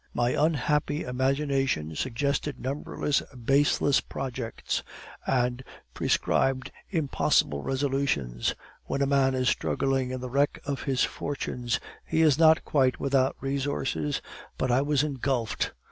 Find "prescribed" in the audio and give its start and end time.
5.93-6.71